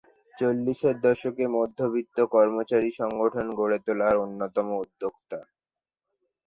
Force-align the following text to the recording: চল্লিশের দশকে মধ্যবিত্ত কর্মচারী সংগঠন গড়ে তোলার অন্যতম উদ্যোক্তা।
চল্লিশের 0.33 0.95
দশকে 1.01 1.45
মধ্যবিত্ত 1.57 2.17
কর্মচারী 2.33 2.89
সংগঠন 2.99 3.45
গড়ে 3.59 3.79
তোলার 3.85 4.15
অন্যতম 4.17 4.67
উদ্যোক্তা। 4.83 5.39